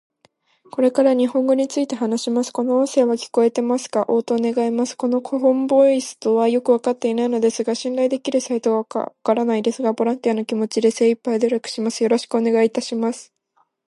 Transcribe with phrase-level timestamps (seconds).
[0.71, 2.51] これから日本語について話します。
[2.51, 4.03] この音声は聞こえてますか？
[4.07, 4.95] 応答願います。
[4.97, 12.01] この顧問ボイスとはよく分かっていないのですが信頼できるサイトか分からないですが、ボランティアの気持ちで精いっぱい努力します。
[12.01, 13.31] よろしくお願いいたします。